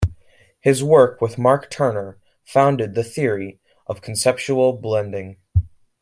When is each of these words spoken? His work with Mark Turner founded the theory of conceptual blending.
His 0.59 0.83
work 0.83 1.21
with 1.21 1.37
Mark 1.37 1.69
Turner 1.69 2.17
founded 2.43 2.95
the 2.95 3.03
theory 3.03 3.59
of 3.85 4.01
conceptual 4.01 4.73
blending. 4.73 5.37